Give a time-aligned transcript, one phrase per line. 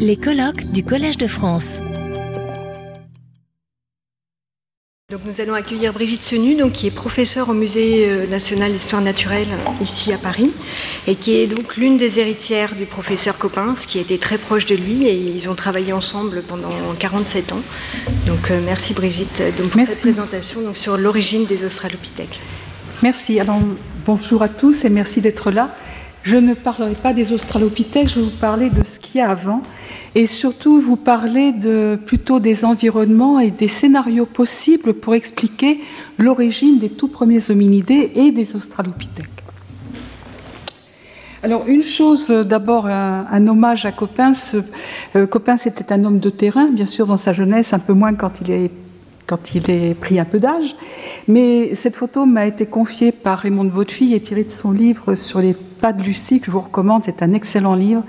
[0.00, 1.78] Les colloques du Collège de France.
[5.08, 9.00] Donc nous allons accueillir Brigitte Senu, donc, qui est professeure au Musée euh, national d'histoire
[9.00, 10.52] naturelle ici à Paris,
[11.06, 14.74] et qui est donc l'une des héritières du professeur Coppens, qui était très proche de
[14.74, 17.62] lui, et ils ont travaillé ensemble pendant 47 ans.
[18.26, 22.40] Donc euh, merci Brigitte donc, pour cette présentation donc, sur l'origine des Australopithèques.
[23.02, 23.38] Merci.
[23.38, 23.60] Alors
[24.06, 25.76] bonjour à tous et merci d'être là.
[26.26, 29.30] Je ne parlerai pas des Australopithèques, je vais vous parler de ce qu'il y a
[29.30, 29.62] avant
[30.16, 35.78] et surtout vous parler de, plutôt des environnements et des scénarios possibles pour expliquer
[36.18, 39.44] l'origine des tout premiers hominidés et des Australopithèques.
[41.44, 44.56] Alors une chose, d'abord un, hommage à Coppens.
[45.14, 48.14] Euh, Coppens était un homme de terrain, bien sûr dans sa jeunesse, un peu moins
[48.14, 48.72] quand il est
[49.28, 50.74] quand il est pris un peu d'âge.
[51.28, 55.40] Mais cette photo m'a été confiée par Raymond de et tirée de son livre sur
[55.40, 58.02] les pas de Lucie, que je vous recommande, c'est un excellent livre.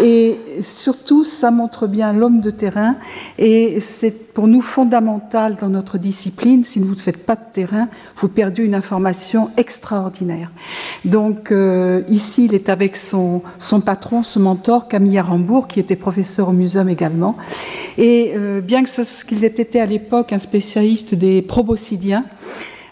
[0.00, 2.96] Et surtout, ça montre bien l'homme de terrain.
[3.38, 6.64] Et c'est pour nous fondamental dans notre discipline.
[6.64, 10.50] Si vous ne faites pas de terrain, vous perdez une information extraordinaire.
[11.04, 15.96] Donc euh, ici, il est avec son, son patron, son mentor, Camille Arambourg, qui était
[15.96, 17.36] professeur au muséum également.
[17.96, 22.24] Et euh, bien que ce qu'il ait été à l'époque un spécialiste des proboscidiens,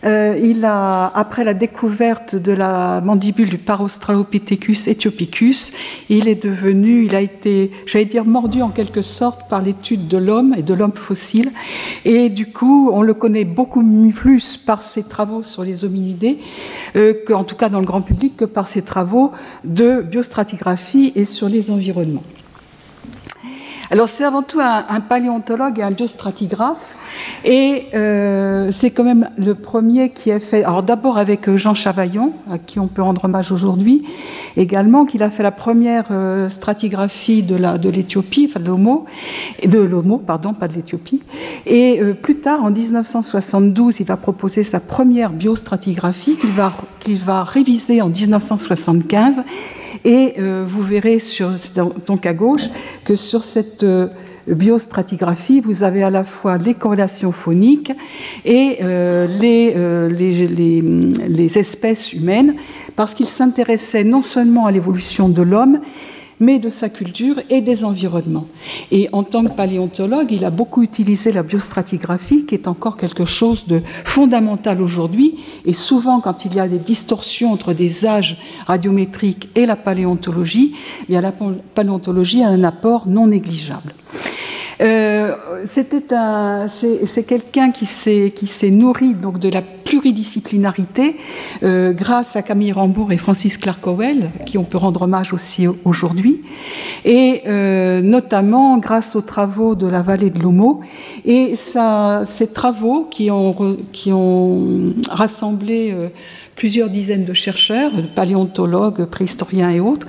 [0.05, 5.73] euh, il a, après la découverte de la mandibule du Paraustralopithecus ethiopicus,
[6.09, 10.19] il est devenu, il a été, j'allais dire, mordu en quelque sorte par l'étude de
[10.19, 11.53] l'homme et de l'homme fossile.
[12.05, 13.83] Et du coup, on le connaît beaucoup
[14.15, 16.39] plus par ses travaux sur les hominidés,
[16.97, 19.31] euh, en tout cas dans le grand public, que par ses travaux
[19.65, 22.23] de biostratigraphie et sur les environnements.
[23.95, 26.97] Alors c'est avant tout un, paléontologue et un biostratigraphe,
[27.45, 30.65] et euh, c'est quand même le premier qui a fait.
[30.65, 34.03] Alors d'abord avec euh, Jean Chavaillon, à qui on peut rendre hommage aujourd'hui,
[34.57, 39.05] également qu'il a fait la première euh, stratigraphie de l'Éthiopie, enfin de l'Homo,
[39.65, 41.23] de l'Homo, pardon, pas de l'Éthiopie.
[41.65, 48.09] Et plus tard, en 1972, il va proposer sa première biostratigraphie qu'il va réviser en
[48.09, 49.45] 1975
[50.05, 51.51] et euh, vous verrez sur,
[52.07, 52.69] donc à gauche
[53.05, 54.09] que sur cette euh,
[54.47, 57.93] biostratigraphie, vous avez à la fois les corrélations phoniques
[58.45, 59.75] et euh, les,
[60.11, 62.55] les, les, espèces humaines,
[62.97, 65.81] parce qu'il s'intéressait non seulement à l'évolution de l'homme,
[66.41, 68.47] mais de sa culture et des environnements.
[68.91, 73.25] Et en tant que paléontologue, il a beaucoup utilisé la biostratigraphie, qui est encore quelque
[73.25, 75.37] chose de fondamental aujourd'hui.
[75.65, 80.75] Et souvent, quand il y a des distorsions entre des âges radiométriques et la paléontologie,
[81.03, 83.95] eh bien la paléontologie a un apport non négligeable.
[84.81, 91.17] Euh, c'était un, c'est quelqu'un qui s'est qui s'est nourri donc de la pluridisciplinarité
[91.63, 95.67] euh, grâce à Camille Rambourg et Francis Clark Howell, qui on peut rendre hommage aussi
[95.85, 96.43] aujourd'hui,
[97.05, 100.81] et euh, notamment grâce aux travaux de la vallée de l'Homo
[101.25, 105.95] et ça, ces travaux qui ont qui ont rassemblé
[106.57, 110.07] plusieurs dizaines de chercheurs, paléontologues, préhistoriens et autres,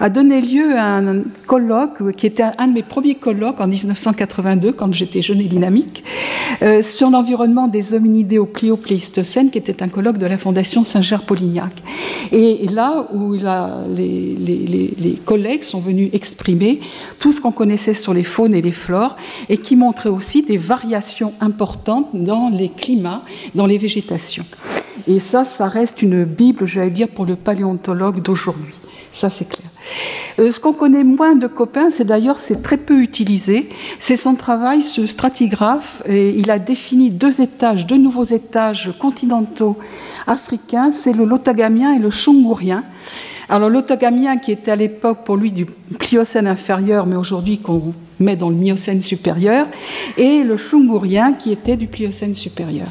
[0.00, 4.72] a donné lieu à un colloque qui était un de mes premiers colloques en 1982,
[4.72, 6.04] quand j'étais jeune et dynamique,
[6.62, 11.72] euh, sur l'environnement des hominidés au Pléistocène, qui était un colloque de la Fondation Saint-Ger-Polignac.
[12.32, 14.36] Et, là où les,
[14.98, 16.80] les, collègues sont venus exprimer
[17.18, 19.16] tout ce qu'on connaissait sur les faunes et les flores,
[19.48, 23.22] et qui montrait aussi des variations importantes dans les climats,
[23.54, 24.44] dans les végétations.
[25.06, 28.74] Et ça, ça reste une Bible, j'allais dire, pour le paléontologue d'aujourd'hui.
[29.12, 29.68] Ça, c'est clair.
[30.40, 33.68] Euh, ce qu'on connaît moins de Copain, c'est d'ailleurs, c'est très peu utilisé.
[33.98, 36.02] C'est son travail, ce stratigraphe.
[36.06, 39.76] Et il a défini deux étages, deux nouveaux étages continentaux
[40.26, 40.90] africains.
[40.90, 42.82] C'est le Lotagamien et le Chungourien.
[43.48, 45.66] Alors l'autogamien, qui était à l'époque pour lui du
[45.98, 49.66] Pliocène inférieur, mais aujourd'hui qu'on met dans le Miocène supérieur,
[50.16, 52.86] et le Chungourien, qui était du Pliocène supérieur.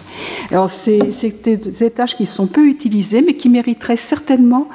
[0.51, 0.99] Alors c'est
[1.43, 4.67] des étages qui sont peu utilisés, mais qui mériteraient certainement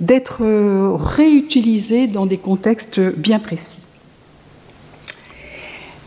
[0.00, 3.82] d'être euh, réutilisés dans des contextes bien précis.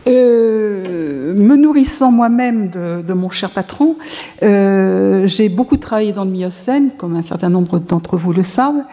[0.06, 3.96] Euh, me nourrissant moi-même de, mon cher patron,
[4.42, 8.84] euh, j'ai beaucoup travaillé dans le Miocène, comme un certain nombre d'entre vous le savent,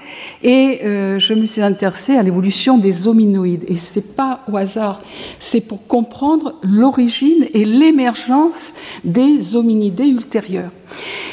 [0.42, 3.66] et euh, je me suis intéressée à l'évolution des hominoïdes.
[3.68, 5.02] Et c'est pas au hasard,
[5.40, 10.72] c'est pour comprendre l'origine et l'émergence des hominidés ultérieurs.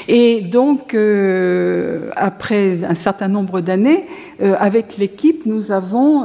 [0.07, 4.07] Et donc, euh, après un certain nombre d'années,
[4.41, 6.25] avec l'équipe, nous avons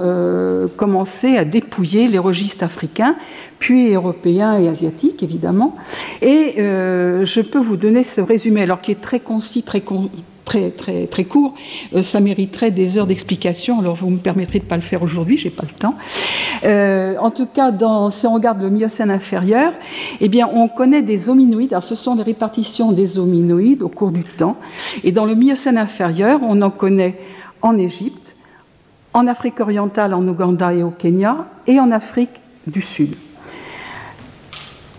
[0.77, 3.15] commencé à dépouiller les registres africains,
[3.63, 5.77] puis européens et asiatiques, évidemment.
[6.21, 9.81] Et je peux vous donner ce résumé, alors qui est très concis, très,
[10.44, 11.54] très, très, très court,
[11.95, 13.80] euh, ça mériterait des heures d'explication.
[13.80, 15.95] Alors, vous me permettrez de ne pas le faire aujourd'hui, j'ai pas le temps.
[16.63, 17.71] Euh, en tout cas,
[18.12, 19.74] si on regarde le Miocène inférieur,
[20.19, 21.74] eh bien, on connaît des hominoïdes.
[21.74, 24.57] Alors, ce sont les répartitions des hominoïdes au cours du temps.
[25.04, 27.18] Et dans le Miocène inférieur, on en connaît
[27.62, 28.36] en Égypte,
[29.13, 33.15] en Afrique orientale, en Ouganda et au Kenya, et en Afrique du Sud.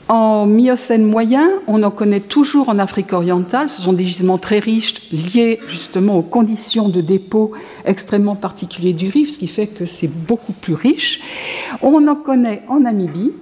[0.08, 3.70] En Miocène moyen, on en connaît toujours en Afrique orientale.
[3.70, 7.52] Ce sont des gisements très riches liés justement aux conditions de dépôt
[7.86, 11.20] extrêmement particuliers du rift, ce qui fait que c'est beaucoup plus riche.
[11.80, 13.32] On en connaît en Namibie.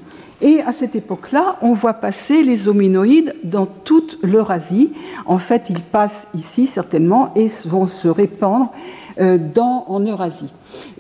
[0.40, 4.92] Et à cette époque-là, on voit passer les hominoïdes dans toute l'Eurasie.
[5.24, 8.72] En fait, ils passent ici certainement et vont se répandre
[9.20, 10.50] euh, en Eurasie.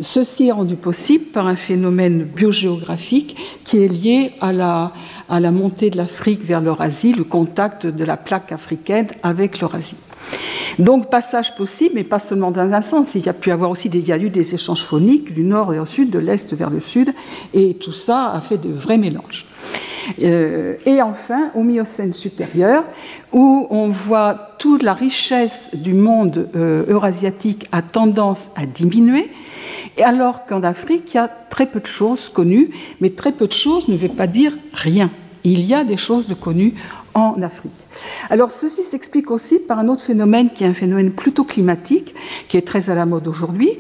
[0.00, 5.96] Ceci est rendu possible par un phénomène biogéographique qui est lié à la, montée de
[5.96, 9.96] l'Afrique vers l'Eurasie, le contact de la plaque africaine avec l'Eurasie.
[10.78, 13.14] Donc passage possible, mais pas seulement dans un sens.
[13.14, 15.84] Il y a pu avoir aussi des, eu des échanges phoniques du nord et au
[15.84, 17.12] sud, de l'est vers le sud,
[17.52, 19.46] et tout ça a fait de vrais mélanges.
[20.22, 22.84] Euh, et enfin, au Miocène supérieur,
[23.32, 29.30] où on voit toute la richesse du monde euh, eurasiatique a tendance à diminuer,
[30.02, 32.70] alors qu'en Afrique, il y a très peu de choses connues,
[33.00, 35.10] mais très peu de choses ne veut pas dire rien.
[35.44, 36.74] Il y a des choses de connues
[37.14, 37.72] en Afrique.
[38.30, 42.14] Alors ceci s'explique aussi par un autre phénomène qui est un phénomène plutôt climatique,
[42.48, 43.70] qui est très à la mode aujourd'hui,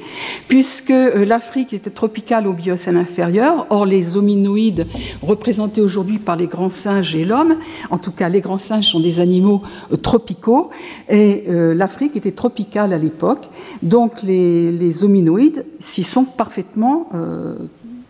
[0.48, 4.86] puisque euh, l'Afrique était tropicale au Biocène inférieur, or les hominoïdes
[5.22, 7.56] représentés aujourd'hui par les grands singes et l'homme,
[7.90, 9.62] en tout cas les grands singes sont des animaux
[9.92, 10.70] euh, tropicaux,
[11.08, 13.48] et euh, l'Afrique était tropicale à l'époque,
[13.82, 17.08] donc les, hominoïdes s'y sont parfaitement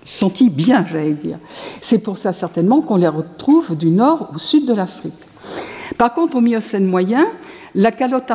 [0.05, 1.39] sentis bien, j'allais dire.
[1.81, 5.15] C'est pour ça certainement qu'on les retrouve du nord au sud de l'Afrique.
[5.99, 7.27] Par contre, au Miocène moyen,
[7.75, 8.31] la calotte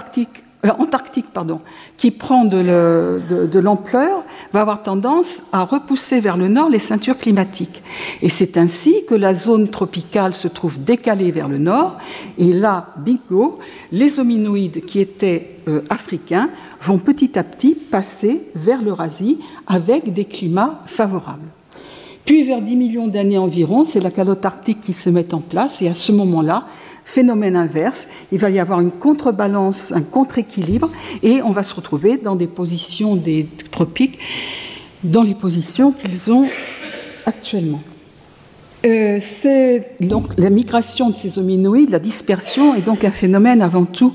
[0.65, 1.61] euh, antarctique, pardon,
[1.97, 4.23] qui prend de l'ampleur,
[4.53, 7.81] va avoir tendance à repousser vers le nord les ceintures climatiques.
[8.21, 11.97] Et c'est ainsi que la zone tropicale se trouve décalée vers le nord.
[12.37, 13.59] Et là, bingo,
[13.91, 16.49] les hominoïdes qui étaient euh, africains
[16.81, 21.49] vont petit à petit passer vers l'Eurasie avec des climats favorables.
[22.27, 25.81] Puis vers 10 millions d'années environ, c'est la calotte arctique qui se met en place
[25.81, 26.65] et à ce moment-là,
[27.07, 30.91] phénomène inverse, il va y avoir une contrebalance, un contre-équilibre
[31.23, 34.19] et on va se retrouver dans des positions des tropiques,
[35.05, 36.47] dans les positions qu'ils ont
[37.25, 37.81] actuellement.
[38.85, 43.85] Euh, c'est donc la migration de ces hominoïdes, la dispersion est donc un phénomène avant
[43.85, 44.13] tout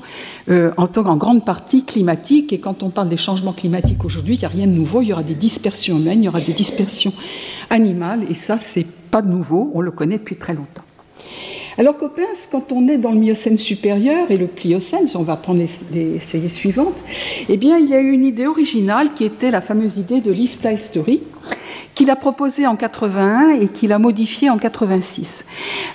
[0.49, 2.53] euh, en, en grande partie climatique.
[2.53, 5.01] Et quand on parle des changements climatiques aujourd'hui, il n'y a rien de nouveau.
[5.01, 7.13] Il y aura des dispersions humaines, il y aura des dispersions
[7.71, 9.71] animales, et ça, c'est pas nouveau.
[9.73, 10.83] On le connaît depuis très longtemps.
[11.77, 15.63] Alors Coppens, quand on est dans le Miocène supérieur et le Pliocène, on va prendre
[15.91, 17.03] les, séries suivantes,
[17.49, 20.31] eh bien, il y a eu une idée originale qui était la fameuse idée de
[20.31, 21.21] l'history
[21.95, 25.45] qu'il a proposée en 81 et qu'il a modifiée en 86.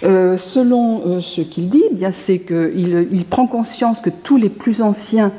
[0.04, 4.36] Euh, selon euh, ce qu'il dit, eh bien c'est qu'il il prend conscience que tous
[4.36, 5.32] les plus anciens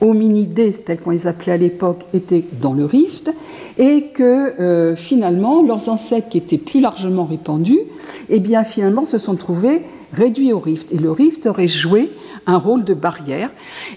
[0.00, 3.32] hominidés, tels qu'on les appelait à l'époque, étaient dans le rift,
[3.78, 7.80] et que euh, finalement, leurs ancêtres qui étaient plus largement répandus,
[8.28, 9.82] eh bien finalement se sont trouvés
[10.12, 10.92] réduits au rift.
[10.92, 12.10] Et le rift aurait joué
[12.46, 13.50] un rôle de barrière.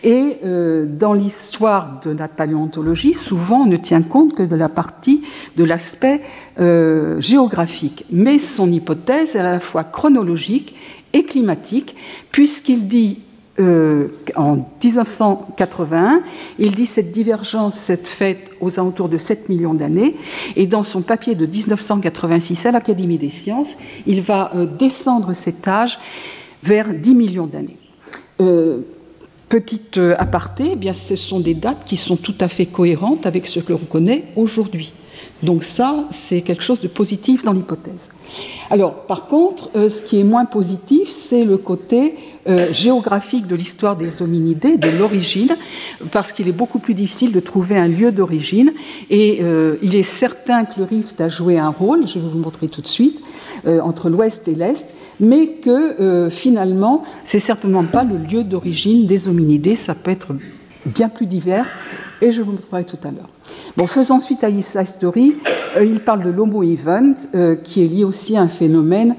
[0.04, 4.69] Et euh, dans l'histoire de la paléontologie, souvent on ne tient compte que de la
[4.69, 5.22] partie
[5.56, 6.22] de l'aspect
[6.60, 8.06] euh, géographique.
[8.12, 10.75] Mais son hypothèse est à la fois chronologique
[11.13, 11.96] et climatique,
[12.32, 13.20] puisqu'il dit
[13.60, 16.22] euh, en 1981.
[16.60, 20.16] Il dit cette divergence s'est faite aux alentours de 7 millions d'années.
[20.56, 23.75] Et dans son papier de 1986 à l'Académie des sciences,
[24.08, 26.00] il va euh, descendre cet âge
[26.63, 27.78] vers 10 millions d'années.
[28.39, 28.82] Euh,
[29.50, 33.46] petite aparté, eh bien, ce sont des dates qui sont tout à fait cohérentes avec
[33.48, 34.94] ce que l'on connaît aujourd'hui.
[35.44, 38.10] Donc ça, c'est quelque chose de positif dans l'hypothèse.
[38.69, 42.15] Alors, par contre, ce qui est moins positif, c'est le côté
[42.48, 45.55] euh, géographique de l'histoire des hominidés, de l'origine,
[46.12, 48.74] parce qu'il est beaucoup plus difficile de trouver un lieu d'origine.
[49.09, 52.39] Et euh, il est certain que le rift a joué un rôle, je vais vous
[52.39, 53.21] montrer tout de suite,
[53.67, 54.88] euh, entre l'ouest et l'est,
[55.19, 60.33] mais que finalement, c'est certainement pas le lieu d'origine des hominidés, ça peut être
[60.86, 61.65] bien plus divers,
[62.22, 63.30] et je vous montrerai tout à l'heure.
[63.78, 65.36] Bon, faisant suite à sa story,
[65.82, 67.14] il parle de l'homo event,
[67.64, 69.16] qui est lié aussi à un phénomène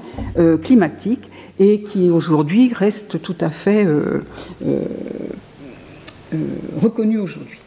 [0.63, 1.29] climatique
[1.61, 4.23] et qui aujourd'hui reste tout à fait euh,
[4.65, 4.79] euh,
[6.33, 6.37] euh,
[6.81, 7.59] reconnu aujourd'hui.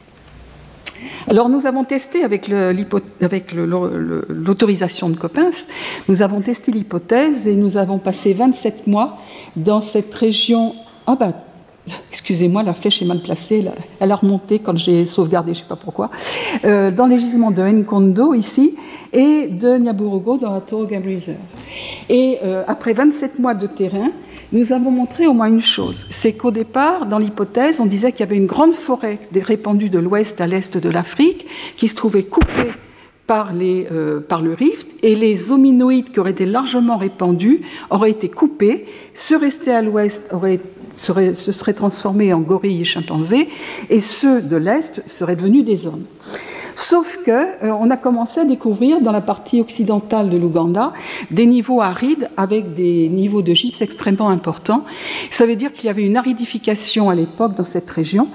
[1.29, 5.69] Alors nous avons testé avec l'autorisation de Coppens,
[6.09, 9.19] nous avons testé l'hypothèse et nous avons passé 27 mois
[9.55, 10.75] dans cette région.
[11.07, 11.35] Ah ben,
[12.11, 13.65] excusez-moi, la flèche est mal placée,
[14.01, 16.11] elle a remonté quand j'ai sauvegardé, je ne sais pas pourquoi,
[16.65, 18.77] euh, dans les gisements de Nkondo ici
[19.13, 21.39] et de Nyaburugo dans la Toro Game Reserve.
[22.09, 24.11] Et euh, après 27 mois de terrain,
[24.53, 28.21] nous avons montré au moins une chose, c'est qu'au départ, dans l'hypothèse, on disait qu'il
[28.21, 32.23] y avait une grande forêt répandue de l'ouest à l'est de l'Afrique qui se trouvait
[32.23, 32.73] coupée
[33.27, 38.29] par, les, euh, le rift et les hominoïdes qui auraient été largement répandus auraient été
[38.29, 40.61] coupés, ceux restés à l'ouest auraient
[40.95, 43.49] se seraient transformés en gorilles et chimpanzés,
[43.91, 46.05] et ceux de l'Est seraient devenus des hommes.
[46.75, 50.93] Sauf que euh, on a commencé à découvrir dans la partie occidentale de l'Ouganda
[51.31, 54.85] des niveaux arides avec des niveaux de gypse extrêmement importants.
[55.31, 58.29] Ça veut dire qu'il y avait une aridification à l'époque dans cette région.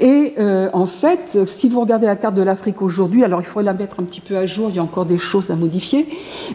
[0.00, 3.60] Et euh, en fait, si vous regardez la carte de l'Afrique aujourd'hui, alors il faut
[3.60, 6.06] la mettre un petit peu à jour, il y a encore des choses à modifier.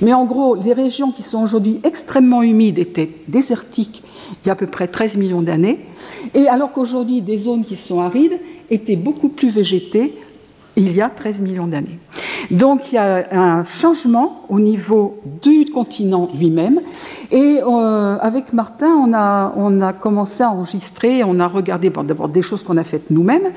[0.01, 4.03] Mais en gros, les régions qui sont aujourd'hui extrêmement humides étaient désertiques
[4.43, 5.79] il y a à peu près 13 millions d'années,
[6.33, 10.13] et alors qu'aujourd'hui des zones qui sont arides étaient beaucoup plus végétées
[10.75, 11.99] il y a 13 millions d'années.
[12.49, 16.81] Donc il y a un changement au niveau du continent lui-même.
[17.31, 22.27] Et euh, avec Martin, on a, on a commencé à enregistrer, on a regardé d'abord
[22.27, 23.51] des choses qu'on a faites nous-mêmes,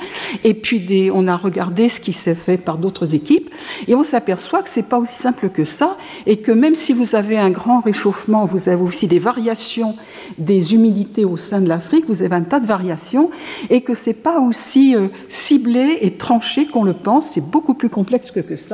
[0.45, 3.51] et puis on a regardé ce qui s'est fait par d'autres équipes,
[3.89, 7.17] et on s'aperçoit que c'est pas aussi simple que ça, et que même si vous
[7.17, 9.97] avez un grand réchauffement, vous avez aussi des variations
[10.39, 13.31] des humidités au sein de l'Afrique, vous avez un tas de variations,
[13.71, 17.91] et que c'est pas aussi euh, ciblé et tranché qu'on le pense, c'est beaucoup plus
[17.91, 18.74] complexe que ça,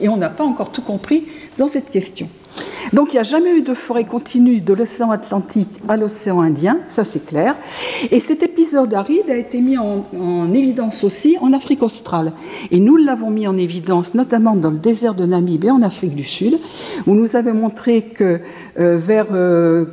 [0.00, 1.26] et on n'a pas encore tout compris
[1.58, 2.28] dans cette question.
[2.92, 6.78] Donc il n'y a jamais eu de forêt continue de l'océan Atlantique à l'océan Indien,
[6.86, 7.54] ça c'est clair.
[8.10, 10.04] Et cet épisode aride a été mis en,
[10.52, 12.32] évidence aussi en Afrique australe.
[12.70, 16.14] Et nous l'avons mis en évidence notamment dans le désert de Namibie et en Afrique
[16.14, 16.58] du Sud,
[17.06, 18.40] où nous avons montré que
[18.78, 19.86] euh, vers euh,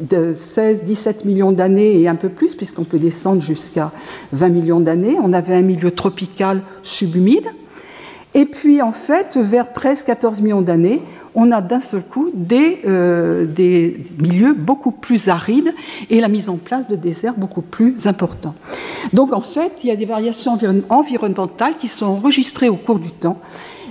[0.00, 3.92] de 16-17 millions d'années et un peu plus, puisqu'on peut descendre jusqu'à
[4.32, 7.46] 20 millions d'années, on avait un milieu tropical subhumide.
[8.36, 11.00] Et puis, en fait, vers 13-14 millions d'années,
[11.36, 15.72] on a d'un seul coup des, euh, des, milieux beaucoup plus arides
[16.10, 18.54] et la mise en place de déserts beaucoup plus importants.
[19.12, 23.10] Donc, en fait, il y a des variations environnementales qui sont enregistrées au cours du
[23.10, 23.38] temps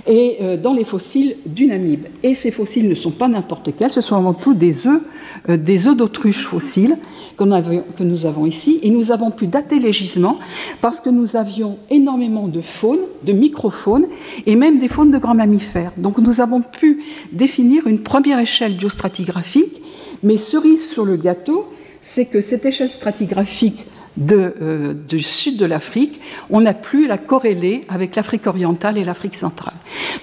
[0.06, 2.06] et euh, dans les fossiles du Namib.
[2.22, 5.00] Et ces fossiles ne sont pas n'importe quels, ce sont avant tout des œufs,
[5.48, 6.96] euh, des œufs d'autruche fossiles
[7.36, 8.78] que nous avons ici.
[8.82, 10.36] Et nous avons pu dater les gisements
[10.80, 14.06] parce que nous avions énormément de faune, de microfaune
[14.46, 15.92] et même des faunes de grands mammifères.
[15.96, 19.82] Donc nous avons pu définir une première échelle biostratigraphique,
[20.22, 21.66] mais cerise sur le gâteau,
[22.02, 23.86] c'est que cette échelle stratigraphique
[24.20, 29.34] euh, du sud de l'Afrique, on a pu la corréler avec l'Afrique orientale et l'Afrique
[29.34, 29.74] centrale.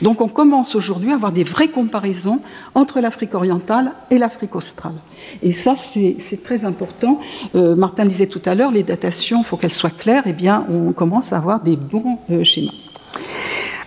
[0.01, 2.39] Donc on commence aujourd'hui à avoir des vraies comparaisons
[2.73, 4.95] entre l'Afrique orientale et l'Afrique australe.
[5.43, 7.19] Et ça, c'est très important.
[7.55, 10.23] Euh, Martin disait tout à l'heure, les datations, il faut qu'elles soient claires.
[10.25, 12.71] Eh bien, on commence à avoir des bons euh, schémas.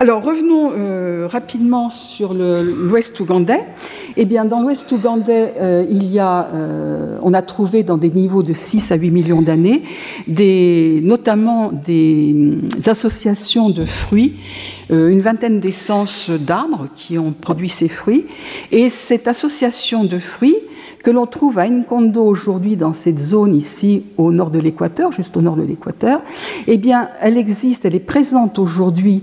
[0.05, 3.65] Alors revenons euh, rapidement sur l'ouest ougandais.
[4.19, 8.11] Eh bien, dans l'ouest ougandais, euh, il y a, euh, on a trouvé dans des
[8.11, 9.83] niveaux de 6 à 8 millions d'années,
[11.01, 14.35] notamment des hum, associations de fruits,
[14.91, 18.27] une vingtaine d'essences d'arbres qui ont produit ces fruits.
[18.73, 20.59] Et cette association de fruits,
[21.03, 25.37] que l'on trouve à Nkondo aujourd'hui dans cette zone ici au nord de l'équateur, juste
[25.37, 26.21] au nord de l'équateur,
[26.67, 29.23] eh bien, elle existe, elle est présente aujourd'hui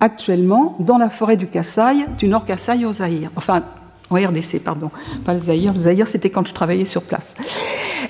[0.00, 3.30] actuellement dans la forêt du Kassai, du Nord Kassai au Zaïre.
[3.36, 3.62] Enfin,
[4.10, 4.90] en RDC, pardon,
[5.24, 5.72] pas le Zaïre.
[5.72, 7.34] Le Zaïre, c'était quand je travaillais sur place.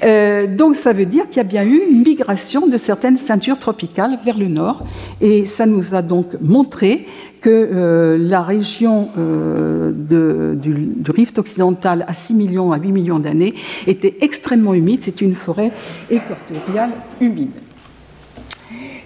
[0.03, 3.59] Euh, donc, ça veut dire qu'il y a bien eu une migration de certaines ceintures
[3.59, 4.85] tropicales vers le nord.
[5.23, 7.07] Et ça nous a donc montré
[7.41, 13.19] que euh, la région euh, du, du, rift occidental à 6 millions à 8 millions
[13.19, 13.55] d'années
[13.87, 15.01] était extrêmement humide.
[15.03, 15.71] C'est une forêt
[16.11, 16.91] équatoriale
[17.21, 17.53] humide.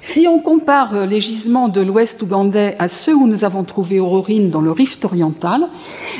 [0.02, 4.00] Si on compare euh, les gisements de l'ouest ougandais à ceux où nous avons trouvé
[4.00, 5.68] Aurorine dans le rift oriental,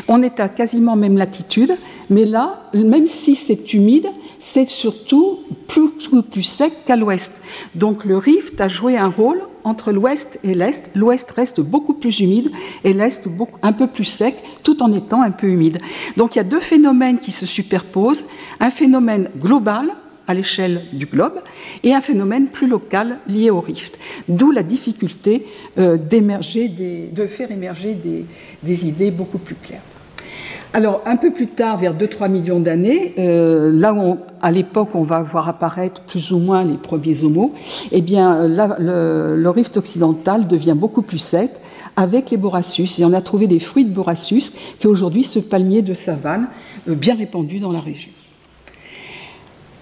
[0.07, 1.75] on est à quasiment même latitude,
[2.11, 4.07] mais là, même si c'est humide,
[4.39, 5.93] c'est surtout plus,
[6.31, 7.43] plus sec qu'à l'ouest.
[7.75, 10.91] Donc le rift a joué un rôle entre l'ouest et l'est.
[10.95, 12.51] L'ouest reste beaucoup plus humide
[12.85, 13.29] et l'est
[13.63, 15.79] un peu plus sec, tout en étant un peu humide.
[16.17, 18.27] Donc il y a deux phénomènes qui se superposent.
[18.61, 19.95] Un phénomène global
[20.31, 21.41] à l'échelle du globe
[21.83, 23.99] et un phénomène plus local lié au rift.
[24.29, 25.45] D'où la difficulté
[25.79, 27.95] euh, de faire émerger
[28.63, 29.83] des, idées beaucoup plus claires.
[30.73, 35.03] Alors, un peu plus tard, vers 2-3 millions d'années, euh, là où à l'époque on
[35.03, 37.53] va voir apparaître plus ou moins les premiers homos,
[37.91, 41.51] eh bien, le, rift occidental devient beaucoup plus sec
[41.97, 43.01] avec les borassus.
[43.01, 46.47] Et on a trouvé des fruits de borassus qui aujourd'hui ce palmier de savane
[46.89, 48.13] euh, bien répandu dans la région.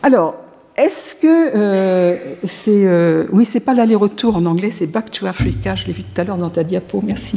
[0.02, 0.34] Alors,
[0.76, 2.84] est-ce que euh, c'est.
[2.84, 6.20] Euh, oui, c'est pas l'aller-retour en anglais, c'est Back to Africa, je l'ai vu tout
[6.20, 7.36] à l'heure dans ta diapo, merci.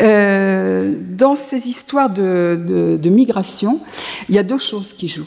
[0.00, 3.80] Euh, dans ces histoires de, migration,
[4.28, 5.26] il y a deux choses qui jouent.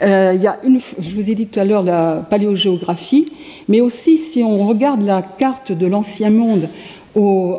[0.00, 3.32] il y a une, je vous ai dit tout à l'heure la paléogéographie,
[3.68, 6.68] mais aussi si on regarde la carte de l'ancien monde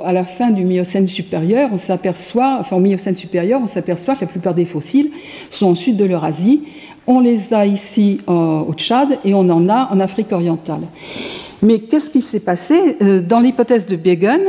[0.05, 4.21] à la fin du Miocène supérieur, on s'aperçoit, enfin au Miocène supérieur, on s'aperçoit que
[4.21, 5.09] la plupart des fossiles
[5.49, 6.61] sont au sud de l'Eurasie.
[7.07, 10.81] On les a ici au Tchad et on en a en Afrique orientale.
[11.61, 12.97] Mais qu'est-ce qui s'est passé?
[13.01, 14.39] Euh, Dans l'hypothèse de Begun,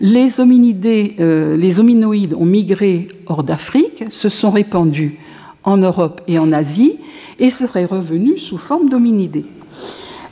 [0.00, 5.18] les hominidés, euh, les hominoïdes ont migré hors d'Afrique, se sont répandus
[5.64, 6.96] en Europe et en Asie
[7.38, 9.46] et seraient revenus sous forme d'hominidés.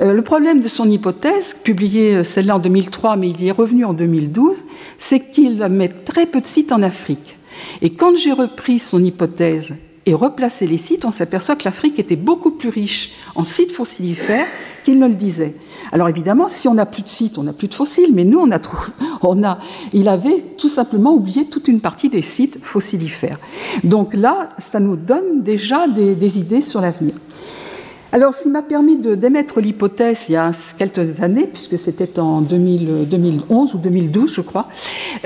[0.00, 3.52] Euh, le problème de son hypothèse, publiée euh, celle-là en 2003, mais il y est
[3.52, 4.64] revenu en 2012,
[4.98, 7.38] c'est qu'il met très peu de sites en Afrique.
[7.80, 12.16] Et quand j'ai repris son hypothèse et replacé les sites, on s'aperçoit que l'Afrique était
[12.16, 14.46] beaucoup plus riche en sites fossilifères
[14.84, 15.56] qu'il ne le disait.
[15.90, 18.38] Alors évidemment, si on n'a plus de sites, on n'a plus de fossiles, mais nous,
[18.38, 18.60] on a,
[19.22, 19.58] on a,
[19.92, 23.38] il avait tout simplement oublié toute une partie des sites fossilifères.
[23.82, 27.14] Donc là, ça nous donne déjà des idées sur l'avenir.
[28.16, 32.40] Alors, ce qui m'a permis d'émettre l'hypothèse il y a quelques années, puisque c'était en
[32.40, 34.68] 2011 ou 2012, je crois,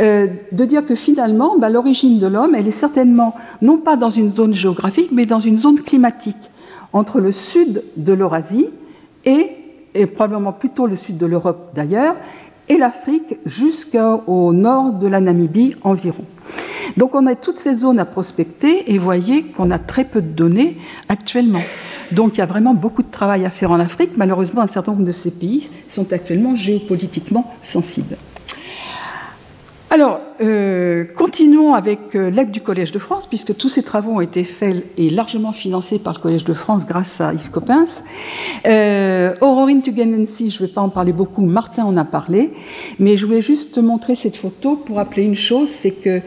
[0.00, 4.11] euh, de dire que finalement, bah, l'origine de l'homme, elle est certainement non pas dans
[4.11, 6.50] une zone géographique, mais dans une zone climatique,
[6.92, 8.66] entre le sud de l'Eurasie
[9.25, 9.50] et,
[10.16, 12.16] probablement plutôt le sud de l'Europe d'ailleurs,
[12.68, 16.25] et l'Afrique jusqu'au nord de la Namibie environ.
[16.97, 20.32] Donc on a toutes ces zones à prospecter et voyez qu'on a très peu de
[20.32, 20.76] données
[21.09, 21.62] actuellement.
[22.12, 24.11] Donc il y a vraiment beaucoup de travail à faire en Afrique.
[24.17, 28.17] Malheureusement, un certain nombre de ces pays sont actuellement géopolitiquement sensibles.
[29.93, 34.21] Alors, euh, continuons avec euh, l'aide du Collège de France, puisque tous ces travaux ont
[34.21, 38.05] été faits et largement financés par le Collège de France grâce à Yves Coppens.
[38.69, 42.52] Euh, Aurorine Tuganensi, je ne vais pas en parler beaucoup, Martin en a parlé,
[43.00, 46.23] mais je voulais juste montrer cette photo pour rappeler une chose, c'est que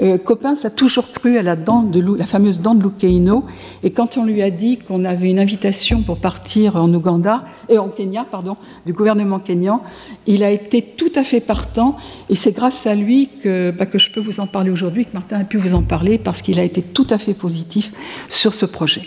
[0.00, 3.44] euh, Coppens a toujours cru à la, dent de la fameuse dent de Lukeino,
[3.82, 7.78] et quand on lui a dit qu'on avait une invitation pour partir en Ouganda, et
[7.78, 9.82] en Kenya, pardon, du gouvernement kenyan,
[10.26, 11.96] il a été tout à fait partant,
[12.28, 15.12] et c'est grâce à lui que, bah, que je peux vous en parler aujourd'hui, que
[15.12, 17.92] Martin a pu vous en parler, parce qu'il a été tout à fait positif
[18.28, 19.02] sur ce projet.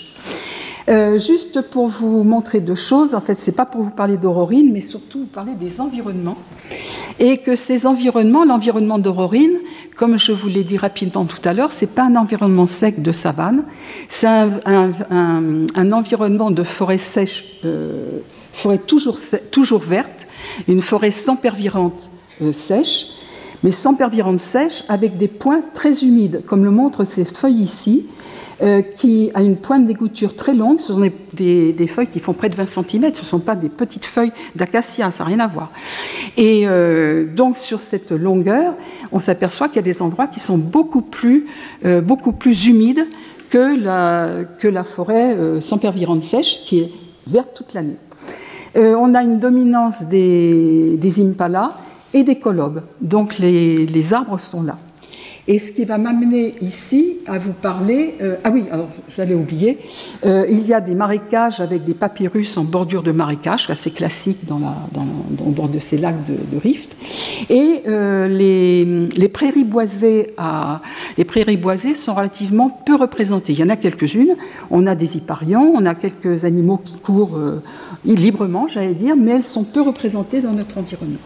[0.89, 4.71] Euh, juste pour vous montrer deux choses, en fait, c'est pas pour vous parler d'Aurorine,
[4.73, 6.37] mais surtout vous parler des environnements.
[7.19, 9.59] Et que ces environnements, l'environnement d'Aurorine,
[9.95, 13.11] comme je vous l'ai dit rapidement tout à l'heure, c'est pas un environnement sec de
[13.11, 13.65] savane,
[14.07, 18.19] c'est un, environnement de forêt sèche, euh,
[18.51, 19.19] forêt toujours,
[19.51, 20.27] toujours verte,
[20.67, 22.09] une forêt sans pervirante
[22.41, 23.07] euh, sèche,
[23.63, 28.05] mais sans pervirante sèche, avec des points très humides, comme le montrent ces feuilles ici,
[28.61, 30.79] euh, qui a une pointe d'égoutture très longue.
[30.79, 33.13] Ce sont des, feuilles qui font près de 20 cm.
[33.13, 35.71] Ce ne sont pas des petites feuilles d'acacia, ça n'a rien à voir.
[36.35, 38.73] Et euh, donc sur cette longueur,
[39.11, 41.47] on s'aperçoit qu'il y a des endroits qui sont beaucoup plus,
[41.85, 43.07] euh, beaucoup plus humides
[43.49, 46.91] que la, forêt sans pervirante sèche, qui est
[47.27, 47.95] verte toute l'année.
[48.75, 51.75] on a une dominance des, des impalas
[52.13, 52.83] et des colobes.
[53.01, 54.77] Donc les arbres sont là.
[55.49, 58.13] Et ce qui va m'amener ici à vous parler.
[58.21, 59.79] Euh, ah oui, alors j'allais oublier.
[60.23, 64.45] Euh, il y a des marécages avec des papyrus en bordure de marécage, assez classique
[64.45, 65.07] dans, la, dans,
[65.43, 66.95] au bord de ces lacs de, rift.
[67.49, 70.83] Et euh, les, prairies boisées à,
[71.17, 73.53] les prairies boisées sont relativement peu représentées.
[73.53, 74.35] Il y en a quelques-unes.
[74.69, 77.39] On a des hyparions, on a quelques animaux qui courent
[78.05, 81.17] librement, j'allais dire, mais elles sont peu représentées dans notre environnement.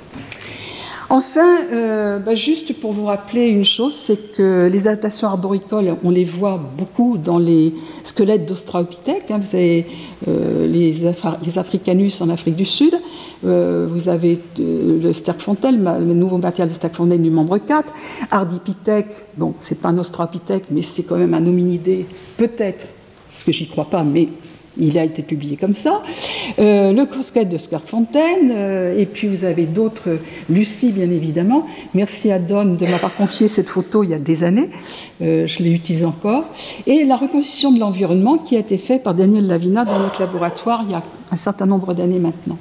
[1.16, 6.10] Enfin, euh, bah, juste pour vous rappeler une chose, c'est que les adaptations arboricoles, on
[6.10, 7.72] les voit beaucoup dans les
[8.04, 9.30] squelettes d'Australopithèques.
[9.30, 9.38] Hein.
[9.40, 9.86] vous avez
[10.28, 11.06] euh, les,
[11.60, 13.00] Africanus en Afrique du Sud,
[13.46, 17.94] euh, vous avez le Sterkfontein, le nouveau matériel de Sterkfontein du membre 4,
[18.32, 22.88] Ardipithèque, bon, c'est pas un Australopithèque, mais c'est quand même un hominidé, peut-être,
[23.30, 24.30] parce que j'y crois pas, mais
[24.78, 26.02] il a été publié comme ça.
[26.60, 31.66] Euh, le Cosquette de Scarfontaine, euh, et puis vous avez d'autres, Lucie bien évidemment.
[31.94, 34.70] Merci à Don de m'avoir confié cette photo il y a des années,
[35.22, 36.46] euh, je l'ai utilisée encore.
[36.88, 40.84] Et la reconstitution de l'environnement qui a été faite par Daniel Lavina dans notre laboratoire
[40.86, 42.58] il y a un certain nombre d'années maintenant.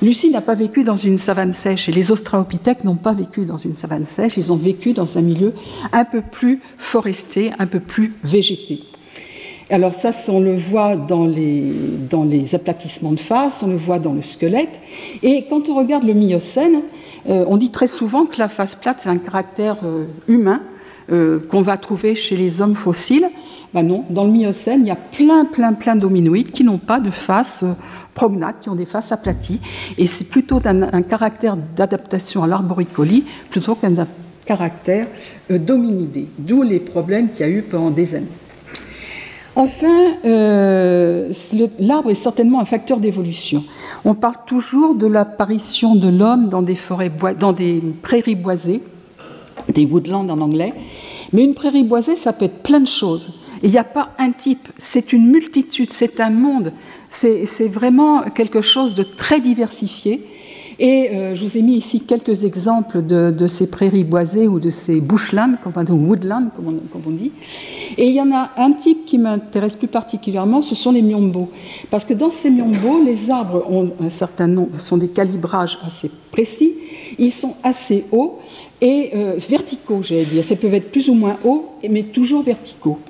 [0.00, 3.56] Lucie n'a pas vécu dans une savane sèche et les Australopithèques n'ont pas vécu dans
[3.56, 5.52] une savane sèche, ils ont vécu dans un milieu
[5.92, 8.82] un peu plus foresté, un peu plus végété.
[9.70, 14.22] Alors ça, on le voit dans les, aplatissements de face, on le voit dans le
[14.22, 14.80] squelette.
[15.22, 16.80] Et quand on regarde le Miocène,
[17.28, 20.62] euh, on dit très souvent que la face plate, c'est un caractère euh, humain
[21.12, 23.28] euh, qu'on va trouver chez les hommes fossiles.
[23.74, 26.98] Ben non, dans le Miocène, il y a plein, plein, plein d'hominoïdes qui n'ont pas
[26.98, 27.66] de face
[28.14, 29.60] prognate, qui ont des faces aplaties.
[29.98, 33.94] Et c'est plutôt un, caractère d'adaptation à l'arboricolie plutôt qu'un
[34.46, 35.08] caractère
[35.50, 38.26] d'hominidé, d'où les problèmes qu'il y a eu pendant des années.
[39.58, 41.32] Enfin, euh,
[41.80, 43.64] l'arbre est certainement un facteur d'évolution.
[44.04, 48.80] On parle toujours de l'apparition de l'homme dans des forêts, dans des prairies boisées,
[49.68, 50.74] des woodlands en anglais.
[51.32, 53.30] Mais une prairie boisée, ça peut être plein de choses.
[53.64, 56.72] Il n'y a pas un type, c'est une multitude, c'est un monde,
[57.08, 60.24] c'est vraiment quelque chose de très diversifié.
[60.78, 64.70] Et euh, je vous ai mis ici quelques exemples de, ces prairies boisées ou de
[64.70, 67.32] ces bushlands, ou woodlands, comme on, dit.
[67.96, 71.50] Et il y en a un type qui m'intéresse plus particulièrement, ce sont les myombos.
[71.90, 76.10] Parce que dans ces myombos, les arbres ont un certain nombre, sont des calibrages assez
[76.30, 76.74] précis,
[77.18, 78.38] ils sont assez hauts
[78.80, 80.44] et euh, verticaux, j'allais dire.
[80.44, 83.00] Ces peuvent être plus ou moins hauts, mais toujours verticaux.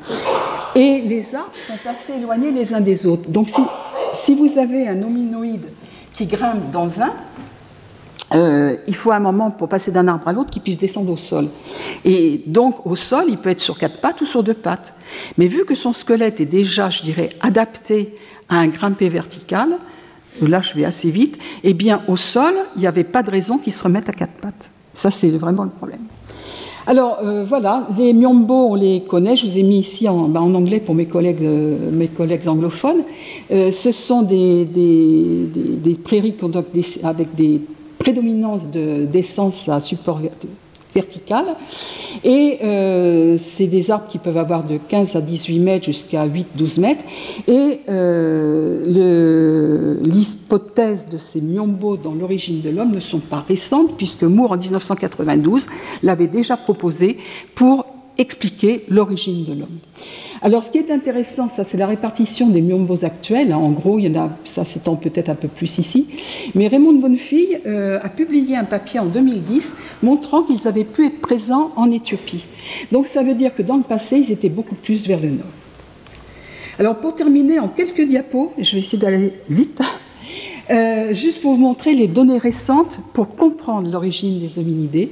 [0.74, 3.28] Et les arbres sont assez éloignés les uns des autres.
[3.28, 3.60] Donc si,
[4.14, 5.66] si vous avez un hominoïde
[6.14, 7.12] qui grimpe dans un,
[8.34, 11.16] euh, il faut un moment pour passer d'un arbre à l'autre qu'il puisse descendre au
[11.16, 11.48] sol.
[12.04, 14.92] Et donc au sol, il peut être sur quatre pattes ou sur deux pattes.
[15.38, 18.14] Mais vu que son squelette est déjà, je dirais, adapté
[18.48, 19.78] à un grimpé vertical,
[20.42, 23.58] là je vais assez vite, eh bien au sol, il n'y avait pas de raison
[23.58, 24.70] qu'il se remette à quatre pattes.
[24.92, 26.00] Ça, c'est vraiment le problème.
[26.86, 30.40] Alors euh, voilà, les Myombo, on les connaît, je vous ai mis ici en, ben,
[30.40, 33.02] anglais pour mes collègues, euh, mes collègues anglophones.
[33.50, 36.34] Ce sont des, des, prairies
[37.02, 37.60] avec des
[38.08, 40.18] prédominances d'essence à support
[40.94, 41.44] vertical.
[42.24, 46.80] Et euh, c'est des arbres qui peuvent avoir de 15 à 18 mètres jusqu'à 8-12
[46.80, 47.04] mètres.
[47.46, 48.82] Et euh,
[50.02, 54.56] l'hypothèse de ces myombos dans l'origine de l'homme ne sont pas récentes, puisque Moore, en
[54.56, 55.66] 1992,
[56.02, 57.18] l'avait déjà proposé
[57.54, 57.84] pour
[58.18, 59.78] expliquer l'origine de l'homme.
[60.42, 63.54] Alors, ce qui est intéressant, ça, c'est la répartition des myombos actuels.
[63.54, 66.06] En gros, il y en a, ça s'étend peut-être un peu plus ici.
[66.54, 71.20] Mais Raymond Bonnefille euh, a publié un papier en 2010 montrant qu'ils avaient pu être
[71.20, 72.44] présents en Éthiopie.
[72.92, 75.46] Donc, ça veut dire que dans le passé, ils étaient beaucoup plus vers le nord.
[76.78, 79.80] Alors, pour terminer, en quelques diapos, je vais essayer d'aller vite.
[80.70, 85.10] Euh, juste pour vous montrer les données récentes pour comprendre l'origine des hominidés.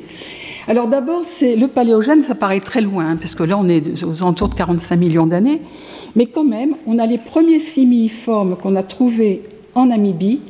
[0.68, 4.22] Alors d'abord, le paléogène, ça paraît très loin, hein, parce que là on est aux
[4.22, 5.62] alentours de 45 millions d'années,
[6.16, 9.42] mais quand même, on a les premiers simiformes qu'on a trouvés
[9.76, 10.40] en Namibie,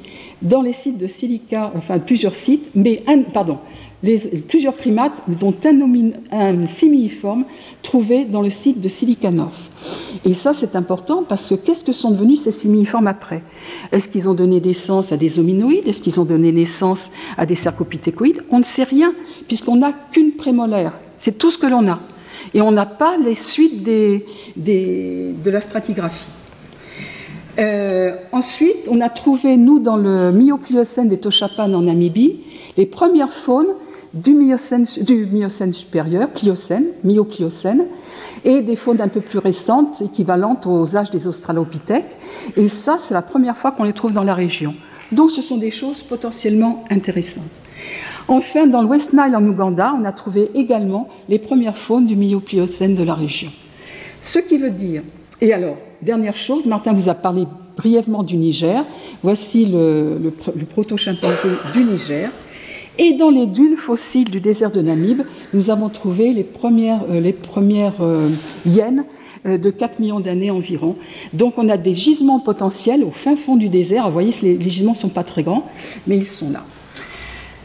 [0.41, 3.03] dans les sites de silica, enfin plusieurs sites, mais
[3.35, 3.59] pardon,
[4.49, 7.45] plusieurs primates, dont un, un simiforme
[7.83, 9.53] trouvé dans le site de Silicanov.
[10.25, 13.43] Et ça, c'est important parce que qu'est-ce que sont devenus ces simiformes après?
[13.93, 15.87] Est-ce qu'ils ont donné naissance à des hominoïdes?
[15.87, 19.13] Est-ce qu'ils ont donné naissance à des cercopithécoïdes On ne sait rien,
[19.47, 20.93] puisqu'on n'a qu'une prémolaire.
[21.19, 22.01] C'est tout ce que l'on a.
[22.55, 24.21] Et on n'a pas les suites de
[25.51, 26.31] la stratigraphie.
[27.59, 32.41] Euh, ensuite, on a trouvé, nous, dans le Myopliocène des Toshapan en Namibie,
[32.77, 33.75] les premières faunes
[34.17, 34.85] du Miocène,
[35.33, 37.85] Miocène supérieur, Pliocène, Myopliocène,
[38.45, 42.17] et des faunes un peu plus récentes, équivalentes aux âges des Australopithèques.
[42.57, 44.75] Et ça, c'est la première fois qu'on les trouve dans la région.
[45.13, 47.45] Donc ce sont des choses potentiellement intéressantes.
[48.27, 52.17] Enfin, dans le West Nile en Ouganda, on a trouvé également les premières faunes du
[52.17, 53.51] Myopliocène de la région.
[54.21, 55.03] Ce qui veut dire,
[55.41, 58.85] et alors, dernière chose, Martin vous a parlé brièvement du Niger.
[59.23, 62.31] Voici le, le, le proto-chimpanzé du Niger.
[62.99, 67.21] Et dans les dunes fossiles du désert de Namib, nous avons trouvé les premières, euh,
[67.21, 68.31] les premières euh,
[68.65, 69.05] hyènes
[69.45, 70.97] euh, de 4 millions d'années environ.
[71.35, 74.07] Donc on a des gisements potentiels au fin fond du désert.
[74.07, 75.67] Vous voyez, les, gisements ne sont pas très grands,
[76.07, 76.65] mais ils sont là.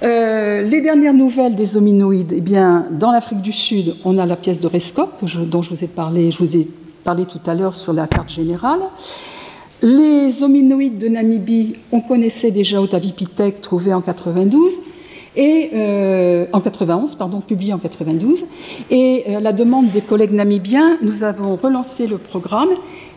[0.01, 4.59] les dernières nouvelles des hominoïdes, eh bien, dans l'Afrique du Sud, on a la pièce
[4.59, 6.67] de Rescope, dont je vous ai parlé, je vous ai
[7.05, 8.81] parlé tout à l'heure sur la carte générale.
[9.81, 14.73] Les hominoïdes de Namibie, on connaissait déjà Otavipithèque, trouvé en 92
[15.35, 18.45] et euh, en 91, pardon, publié en 92.
[18.89, 22.69] Et à euh, la demande des collègues namibiens, nous avons relancé le programme.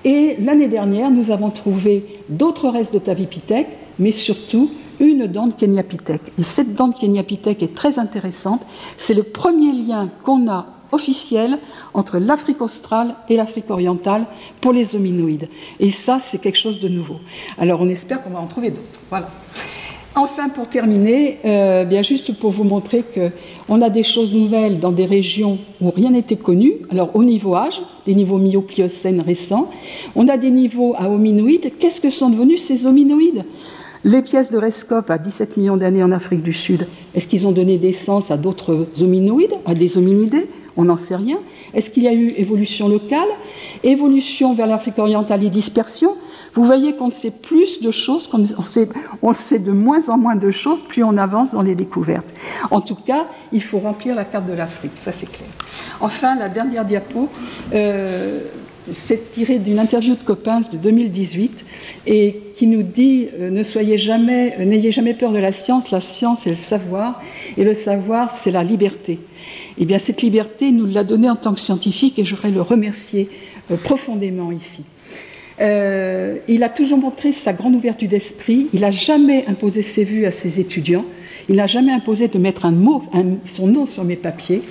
[0.05, 5.53] Et l'année dernière, nous avons trouvé d'autres restes de Tavipithèque, mais surtout une dent de
[5.55, 6.33] Kenyapithèque.
[6.39, 8.63] Et cette dent de Kenyapithèque est très intéressante.
[8.97, 11.59] C'est le premier lien qu'on a officiel
[11.93, 14.27] entre l'Afrique australe et l'Afrique orientale
[14.61, 15.49] pour les hominoïdes.
[15.81, 17.17] Et ça, c'est quelque chose de nouveau.
[17.59, 19.01] Alors, on espère qu'on va en trouver d'autres.
[19.11, 19.29] Voilà.
[20.17, 24.93] Enfin, pour terminer, euh, bien juste pour vous montrer qu'on a des choses nouvelles dans
[24.93, 26.75] des régions où rien n'était connu.
[26.89, 29.69] Alors, au niveau âge, les niveaux myopliocènes récents,
[30.15, 31.73] on a des niveaux à hominoïdes.
[31.81, 33.45] Qu'est-ce que sont devenus ces hominoïdes?
[34.05, 37.53] Les pièces de Rescope à 17 millions d'années en Afrique du Sud, est-ce qu'ils ont
[37.53, 40.47] donné naissance à d'autres hominoïdes, à des hominidés?
[40.77, 41.39] On n'en sait rien.
[41.73, 43.29] Est-ce qu'il y a eu évolution locale,
[43.83, 46.11] évolution vers l'Afrique orientale et dispersion?
[46.55, 48.89] Vous voyez qu'on sait plus de choses, qu'on sait,
[49.23, 52.33] on sait de moins en moins de choses plus on avance dans les découvertes.
[52.71, 55.49] En tout cas, il faut remplir la carte de l'Afrique, ça c'est clair.
[56.01, 57.29] Enfin, la dernière diapo.
[57.73, 58.41] Euh,
[58.93, 61.65] c'est tiré d'une interview de Coppens de 2018
[62.07, 65.91] et qui nous dit euh, ne soyez jamais, euh, n'ayez jamais peur de la science.
[65.91, 67.21] La science, c'est le savoir
[67.57, 69.21] et le savoir, c'est la liberté.
[69.79, 72.63] Eh bien, cette liberté, nous l'a donnée en tant que scientifique et je voudrais le
[72.63, 73.29] remercier
[73.71, 74.85] euh, profondément ici.
[75.61, 78.69] Il a toujours montré sa grande ouverture d'esprit.
[78.73, 81.05] Il n'a jamais imposé ses vues à ses étudiants.
[81.49, 83.03] Il n'a jamais imposé de mettre un mot,
[83.45, 84.63] son nom sur mes papiers,